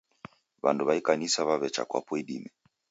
[0.63, 2.49] W'andu wa ikanisa wawe'cha kwapo idime